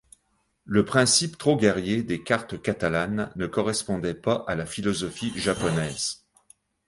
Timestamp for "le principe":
0.65-1.37